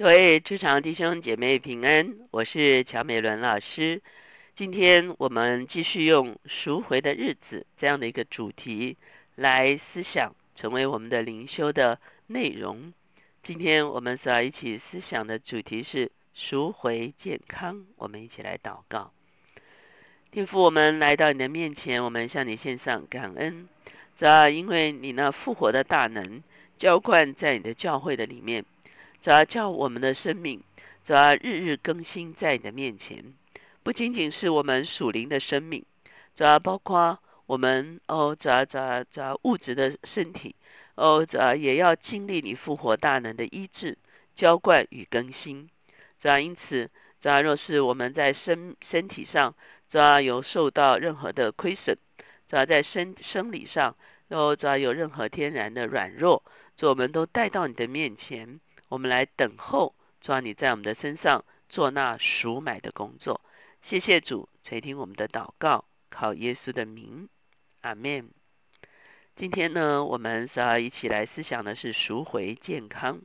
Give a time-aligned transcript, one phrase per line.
[0.00, 4.00] 各位职场弟兄姐妹平安，我是乔美伦老师。
[4.56, 8.96] 今天我们继续用“赎回的日子”这样的一个主题
[9.34, 12.94] 来思想，成为我们的灵修的内容。
[13.44, 17.84] 今天我们所要一起思想的主题是“赎回健康”。
[17.98, 19.12] 我们一起来祷告，
[20.30, 23.68] 天父，我们来到你的面前，我们向你献上感恩。
[24.18, 26.42] 主要因为你那复活的大能
[26.78, 28.64] 浇灌在你的教会的里面。
[29.22, 30.62] 主要叫我们的生命，
[31.06, 33.22] 主要日日更新在你的面前，
[33.82, 35.84] 不仅仅是我们属灵的生命，
[36.36, 40.54] 主要包括我们哦，主要主要主要物质的身体，
[40.94, 43.98] 哦，主要也要经历你复活大能的医治、
[44.36, 45.68] 浇灌与更新。
[46.22, 49.54] 主要因此，主要若是我们在身身体上，
[49.90, 51.98] 主要有受到任何的亏损，
[52.48, 53.96] 主要在生生理上，
[54.28, 56.42] 哦，主要有任何天然的软弱，
[56.78, 58.60] 主我们都带到你的面前。
[58.90, 63.40] 我们来等候，抓你在我们的身上做那赎买的工作。
[63.88, 67.28] 谢谢主垂听我们的祷告，靠耶稣的名，
[67.82, 68.28] 阿门。
[69.36, 73.22] 今天呢，我们是要一起来思想的是赎回健康。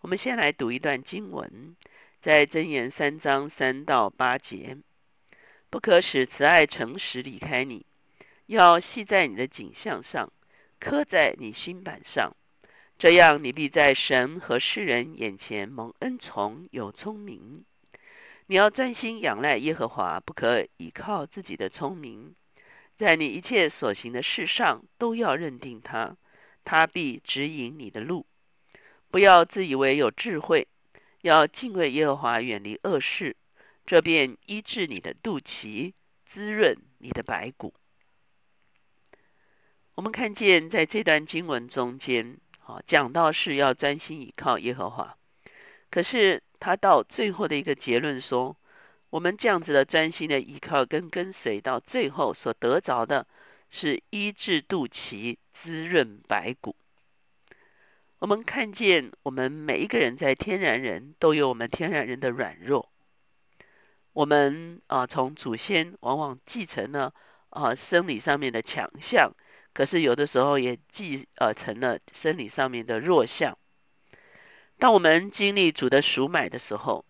[0.00, 1.76] 我们先来读一段经文，
[2.22, 4.76] 在箴言三章三到八节：
[5.70, 7.86] 不可使慈爱诚实离开你，
[8.46, 10.32] 要系在你的颈项上，
[10.80, 12.32] 刻在你心板上。
[13.00, 17.64] 这样，你必在神和世人眼前蒙恩宠，有聪明。
[18.46, 22.34] 你要专心仰赖耶和华，不可倚靠自己的聪明。
[22.98, 26.18] 在你一切所行的事上，都要认定他，
[26.62, 28.26] 他必指引你的路。
[29.10, 30.68] 不要自以为有智慧，
[31.22, 33.34] 要敬畏耶和华，远离恶事。
[33.86, 35.94] 这便医治你的肚脐，
[36.34, 37.72] 滋润你的白骨。
[39.94, 42.36] 我们看见在这段经文中间。
[42.86, 45.16] 讲到是要专心倚靠耶和华，
[45.90, 48.56] 可是他到最后的一个结论说，
[49.10, 53.26] 我们这样子的专心的依靠跟跟随，到最后所得着的
[53.70, 56.76] 是医治肚脐、滋润白骨。
[58.18, 62.88] 我们看见我们每一个人在天然人都有我们天然人的软弱，
[64.12, 67.14] 我们啊从祖先往往继承了
[67.48, 69.32] 啊生理上面的强项。
[69.72, 73.56] 可是有的时候也继呃成了生理上面的弱项。
[74.78, 77.04] 当我们经历主的赎买的时候，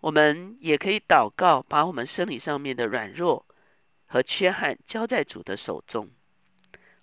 [0.00, 3.46] 我们也可以祷告，把我们生理上面的软弱
[4.06, 6.10] 和缺憾交在主的手中。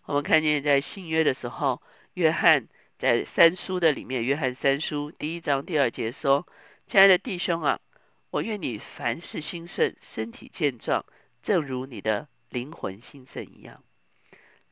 [0.06, 1.82] 我们看见在新约的时候，
[2.14, 2.68] 约翰
[3.00, 6.46] 在三书的里面，约翰三书第一章第二节说
[6.92, 7.80] ：“亲爱的弟兄啊，
[8.30, 11.06] 我愿你凡事兴盛，身体健壮，
[11.44, 13.82] 正如你的灵魂兴盛一样。”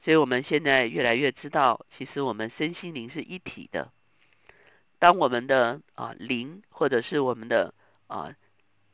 [0.03, 3.91] 所以我们现在越来越知道，其实我们身心灵是一体的。
[4.97, 7.73] 当我们的啊灵，或者是我们的
[8.07, 8.33] 啊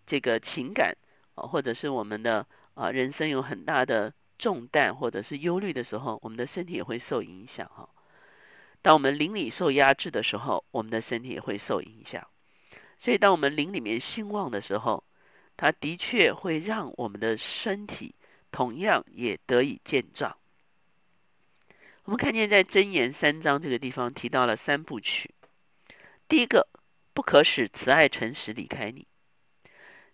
[0.07, 0.95] 这个情感
[1.35, 7.89] 啊，或者是我们的啊人生有很大的重担或者是忧虑的时候，我们的身体也会受影响哈。
[8.81, 12.27] 当我们灵里受压制的时候，我们的身体也会受影响。
[13.01, 15.03] 所以当我们灵里面兴旺的时候，
[15.57, 18.13] 它的确会让我们的身体
[18.51, 20.37] 同样也得以健壮。
[22.05, 25.33] 我们看见在箴言三章这个地方提到了三部曲。
[26.27, 26.67] 第一个，
[27.15, 29.07] 不可使慈爱诚实离开你。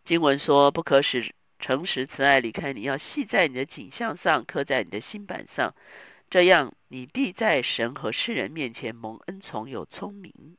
[0.05, 5.75] 经文说，不可使诚实慈爱离开你，要系在你的颈项上，刻在你的心板上，
[6.29, 10.55] 这样你必在神和世人面前蒙恩宠，有聪明。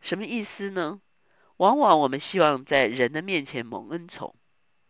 [0.00, 1.00] 什么意思呢？
[1.56, 4.34] 往往我们希望在人的面前蒙恩宠，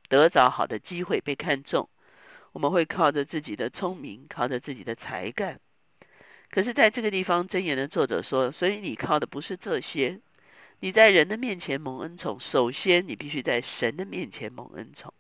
[0.09, 1.91] 得着好的机会被看重。
[2.53, 5.61] 我们会靠着自己的聪明，靠着自己的才干。
[6.51, 10.21] 可是，在这个地方，箴言的作者说：，所以你靠的不是这些。
[10.81, 15.15] 你在人的面前蒙恩宠，首先你必须在神的面前蒙恩宠。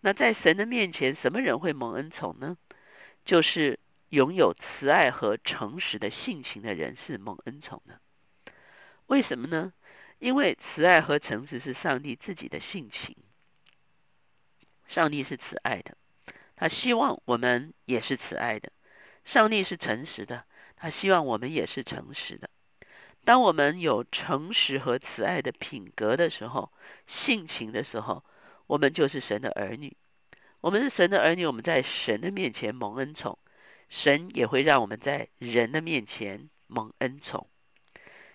[0.00, 2.56] 那在神的面前，什么人会蒙恩宠呢？
[3.24, 3.78] 就是
[4.08, 8.00] 拥有慈爱和诚实的性情的人是蒙恩宠的。
[9.06, 9.72] 为什么呢？
[10.18, 13.16] 因为慈爱和诚实是上帝自己的性情。
[14.88, 15.96] 上帝是慈爱的。
[16.56, 18.72] 他希望我们也是慈爱的，
[19.26, 20.44] 上帝是诚实的，
[20.76, 22.48] 他希望我们也是诚实的。
[23.26, 26.72] 当我们有诚实和慈爱的品格的时候，
[27.06, 28.24] 性情的时候，
[28.66, 29.96] 我们就是神的儿女。
[30.62, 33.38] 我们是神的儿女，我们在神的面前蒙恩宠，
[33.90, 37.46] 神也会让我们在人的面前蒙恩宠。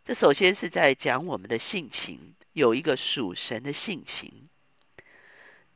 [0.06, 4.48] 这首先是在讲我们的性情，有一个属神的性情。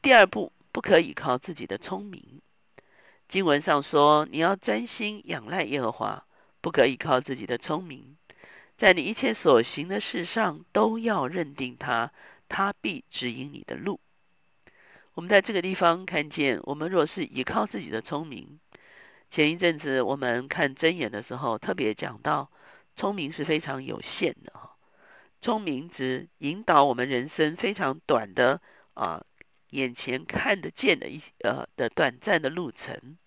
[0.02, 0.52] 第二步。
[0.76, 2.42] 不可以靠自己的聪明。
[3.30, 6.26] 经文上说，你要专心仰赖耶和华，
[6.60, 8.18] 不可以靠自己的聪明。
[8.78, 12.12] 在你一切所行的事上都要认定他，
[12.50, 14.02] 他必指引你的路。
[15.14, 18.60] 我们在这个地方看见，我们若是依靠自己的聪明，
[19.32, 22.52] 前一阵子我们看真言的时候，特别讲到
[22.98, 24.76] 聪明是非常有限的哈，
[25.42, 28.60] 聪明只引导我们人生非常短的
[28.94, 29.24] 啊，
[29.76, 33.18] 眼前看得见的一呃的短暂的路程。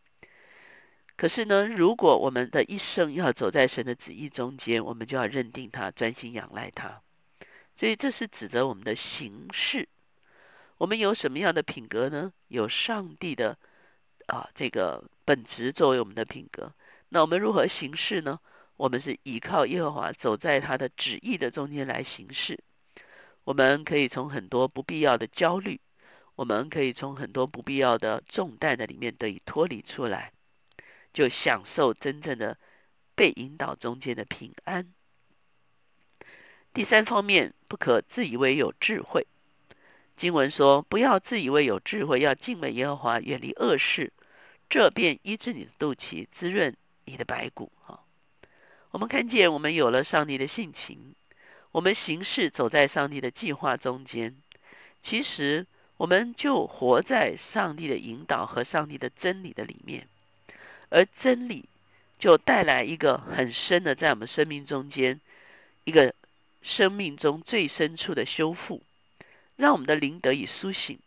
[1.16, 7.02] 可是呢，如果我们的一生要走在神的旨意中间，我们就要认定他，专心仰赖他。
[7.78, 9.88] 所以这是指着我们的行事。
[10.78, 12.32] 我们有什么样的品格呢？
[12.46, 13.58] 有上帝的
[14.26, 16.72] 啊这个本质作为我们的品格。
[17.08, 18.38] 那我们如何行事呢？
[18.76, 22.62] 我们是依靠耶和华，走在他的旨意的中间来行事。
[23.42, 25.80] 我们可以从很多不必要的焦虑，
[26.38, 30.30] 我们可以从很多不必要的重担的里面得以脱离出来。
[31.12, 32.58] 就享受真正的
[33.16, 34.86] 被引导中间的平安。
[36.72, 39.26] 第三方面，不可自以为有智慧。
[40.18, 44.12] 经文说：“不要自以为有智慧，要敬畏耶和华，远离恶事，
[44.70, 48.04] 这便医治你的肚脐，滋润你的白骨。”哈，
[48.92, 51.16] 我们看见，我们有了上帝的性情，
[51.72, 54.36] 我们行事走在上帝的计划中间，
[55.02, 55.66] 其实
[55.98, 60.06] 我们就活在上帝的引导和上帝的真理的里面。
[60.90, 61.68] 而真理
[62.18, 65.20] 就带来一个很深的，在我们生命中间，
[65.84, 66.14] 一个
[66.62, 68.82] 生命中最深处的修复，
[69.56, 70.98] 让我们的灵得以苏醒，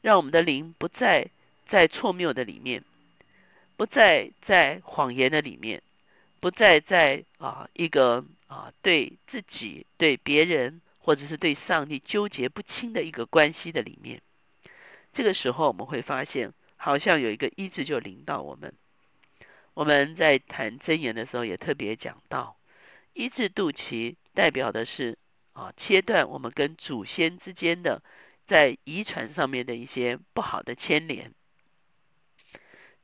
[0.00, 1.28] 让我们的灵不再
[1.68, 2.82] 在错谬的里面，
[3.76, 5.82] 不再在谎言的里面，
[6.40, 14.22] 不再在啊一个啊对自己、对别人或者是对上帝纠结不清的一个关系的里面。
[15.12, 18.74] 这个时候，我们会发现，好像有一个医治就领导我们。
[19.74, 22.56] 我们在谈真言的时候，也特别讲到，
[23.14, 25.18] 医治肚脐代表的是
[25.52, 28.02] 啊，切断我们跟祖先之间的
[28.46, 31.32] 在遗传上面的一些不好的牵连。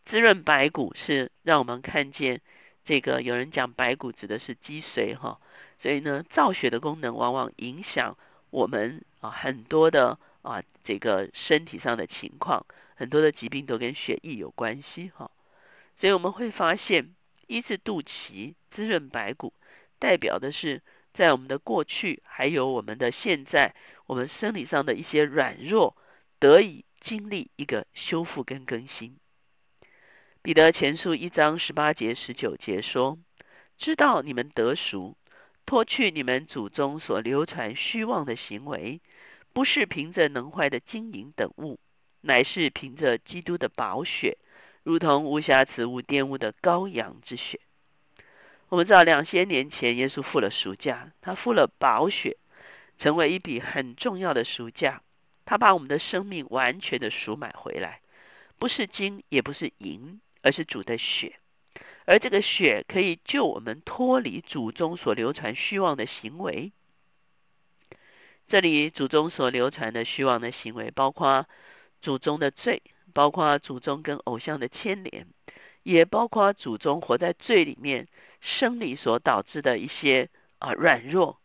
[0.06, 2.40] 滋润白骨是让我们看见
[2.84, 5.40] 这个，有人讲白骨指的是脊髓哈，
[5.82, 8.16] 所以呢，造血的功能往往影响
[8.50, 12.64] 我们啊很多的啊这个身体上的情况，
[12.94, 15.30] 很多的疾病都跟血液有关系哈。
[15.98, 17.14] 所以我们会发现，
[17.46, 19.52] 医治肚脐、滋润白骨，
[19.98, 20.82] 代表的是
[21.14, 23.74] 在我们的过去，还有我们的现在，
[24.06, 25.96] 我们生理上的一些软弱，
[26.38, 29.16] 得以经历一个修复跟更新。
[30.42, 33.18] 彼得前书一章十八节、十九节说
[33.78, 35.16] ：“知道你们得赎，
[35.64, 39.00] 脱去你们祖宗所流传虚妄的行为，
[39.56, 41.80] 不是凭着能坏的金银等物，
[42.20, 44.36] 乃是凭着基督的宝血。”
[44.84, 47.58] 如同无瑕疵、无玷污的羔羊之血。
[48.68, 52.36] 我们知道，两千年前耶稣付了赎价，他付了宝血，
[52.98, 55.00] 成为一笔很重要的赎价。
[55.46, 58.02] 他把我们的生命完全的赎买回来，
[58.58, 61.36] 不是金，也不是银，而是主的血。
[62.04, 66.72] 而这个血可以救我们脱离祖宗所流传虚妄的行为。
[68.48, 71.46] 这里祖宗所流传的虚妄的行为，包括
[72.00, 72.82] 祖宗的罪。
[73.14, 75.26] 包括祖宗跟偶像的牵连，
[75.84, 78.08] 也包括祖宗活在罪里面，
[78.42, 80.28] 生理所导致的一些
[80.58, 81.38] 啊软弱。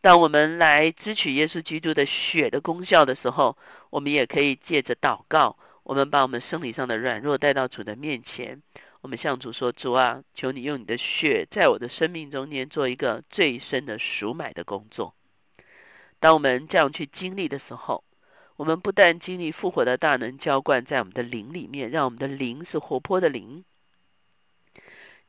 [0.00, 3.58] 当我们来支取耶稣基督的血的功效的时候，
[3.90, 8.62] 我们也可以借着祷告，我们把我们生理上的软弱带到主的面前。
[9.02, 15.14] 我们向主说：“主啊，求你用你的血，在我的生命中间做一个最深的赎买的工作。”
[16.22, 18.04] 当我们这样去经历的时候，
[18.56, 23.64] 我们不但经历复活的大能浇灌在我们的灵里面，让我们的灵是活泼的灵；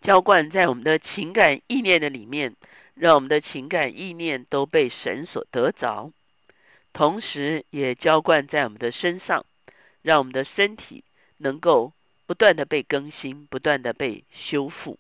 [0.04, 2.56] 浇灌在我们的情感意念的里面，
[2.94, 6.12] 让我们的情感意念都被神所得着；
[6.94, 9.48] 同时，也浇灌在我们的身上，
[10.04, 11.04] 让我们的身体
[11.40, 11.92] 能够
[12.28, 15.00] 不断的被更新，不断的被修复。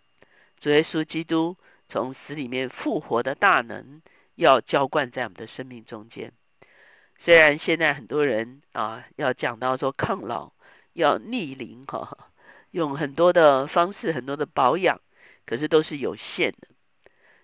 [0.59, 1.55] 主耶稣基督
[1.89, 4.01] 从死里面复活的大能，
[4.35, 6.33] 要浇灌在我们的生命中间。
[7.19, 10.51] 虽然现在很多人啊要讲到说抗老
[10.93, 12.17] 要逆龄哈，
[12.71, 14.99] 用很多的方式很多的保养，
[15.45, 16.67] 可是都是有限的。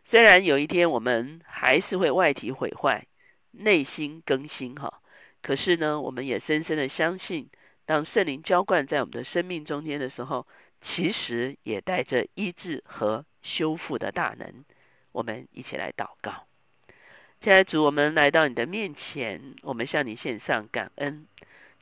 [0.10, 3.08] 虽然有一天我们还是会外体毁坏，
[3.52, 5.02] 内心更新哈，
[5.42, 7.50] 可是呢，我们也深深的相信，
[7.86, 10.46] 当圣灵浇灌在我们的生命中间的时候，
[10.82, 14.66] 其实也带着医治和修复的大能。
[15.12, 16.49] 我们一起来祷告。
[17.42, 21.26] 亲爱的主，我们来到你的面前，我们向你献上感恩。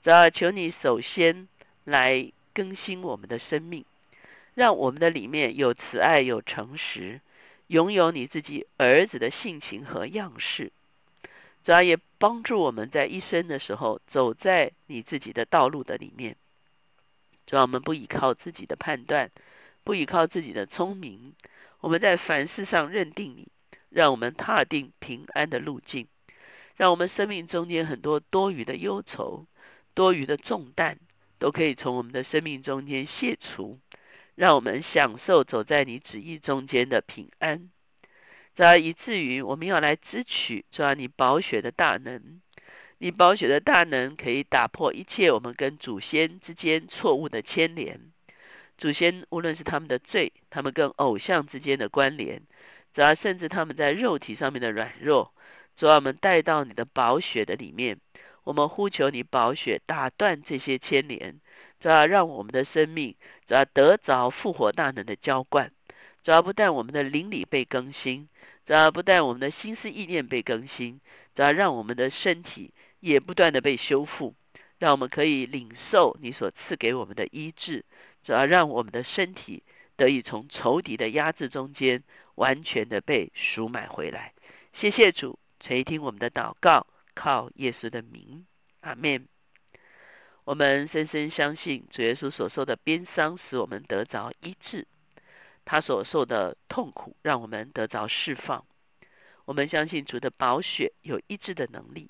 [0.03, 1.47] 主要求你首先
[1.83, 3.83] 来更新我们的生命，
[4.53, 7.21] 让我们的里面有慈爱、有诚实、
[7.65, 10.71] 拥有你自己儿子的性情和样式。
[11.65, 16.35] 主要也帮助我们在一生的时候走在你自己的道路的里面。
[17.47, 19.31] 主要我们不依靠自己的判断，
[19.83, 21.33] 不依靠自己的聪明，
[21.79, 23.47] 我们在凡事上认定你，
[23.89, 26.07] 让我们踏定平安的路径，
[26.75, 29.45] 让我们生命中间很多多余的忧愁、
[29.93, 30.97] 多余的重担，
[31.39, 33.79] 都可以从我们的生命中间卸除，
[34.35, 37.69] 让我们享受走在你旨意中间的平安。
[38.55, 42.41] 这以至于我们要来支取，抓你宝血的大能，
[42.97, 47.99] 你宝血的大能可以打破一切我们跟祖先之间错误的牵连。
[48.79, 52.41] 祖先无论是他们的罪，他们跟偶像之间的关联，
[52.97, 55.31] 主要甚至他们在肉体上面的软弱，
[55.77, 57.99] 主要我们带到你的宝血的里面，
[58.43, 61.39] 我们呼求你宝血打断这些牵连，
[61.79, 63.15] 主要让我们的生命
[63.47, 65.71] 主要得着复活大能的浇灌。
[66.23, 68.29] 主要不但我们的灵里被更新，
[68.65, 70.99] 主要不但我们的心思意念被更新，
[71.35, 74.33] 主要让我们的身体也不断的被修复，
[74.79, 77.85] 让我们可以领受你所赐给我们的医治，
[78.23, 79.61] 主要让我们的身体
[79.97, 82.01] 得以从仇敌的压制中间
[82.37, 84.33] 完全的被赎买回来。
[84.73, 88.45] 谢谢主垂听我们的祷告，靠耶稣的名，
[88.81, 89.27] 阿门。
[90.45, 94.87] 我们深深相信主耶稣所受的鞭伤，使我们得着医治。
[95.65, 98.65] 他所受的痛苦，让我们得着释放。
[99.45, 102.09] 我们相信主的宝血有医治的能力。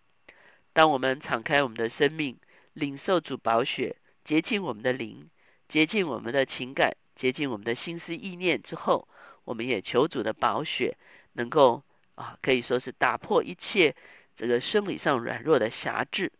[0.73, 2.37] 当我们敞开我们的生命，
[2.73, 5.29] 领受主宝血洁净我们的灵，
[5.69, 9.07] 洁净我们的情感，洁净我们的心思意念之后，
[9.47, 10.97] 我们也求主的宝血
[11.31, 11.81] 能够
[12.15, 13.95] 啊，可以说是打破一切
[14.35, 16.33] 这个生理上软弱的辖制。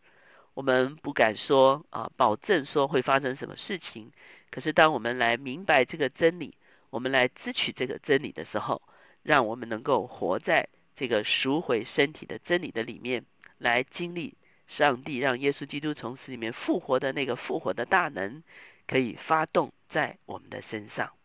[0.54, 4.12] 我们不敢说啊，保证说会发生什么事情。
[4.52, 6.58] 可是当我们来明白这个真理，
[6.90, 8.82] 我们来支取这个真理的时候，
[9.24, 13.24] 让我们能够活在这个赎回身体的真理的里面，
[13.58, 14.36] 来经历
[14.68, 18.44] 上帝让耶稣基督从死里面复活的那个复活的大能，
[18.86, 21.17] 可以发动在我们的身上。